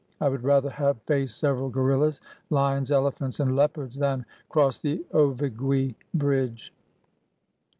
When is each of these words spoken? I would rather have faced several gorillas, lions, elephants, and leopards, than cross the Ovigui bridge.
I 0.19 0.29
would 0.29 0.43
rather 0.43 0.71
have 0.71 0.99
faced 1.03 1.37
several 1.37 1.69
gorillas, 1.69 2.21
lions, 2.49 2.89
elephants, 2.91 3.39
and 3.39 3.55
leopards, 3.55 3.97
than 3.99 4.25
cross 4.49 4.79
the 4.81 5.05
Ovigui 5.13 5.93
bridge. 6.11 6.73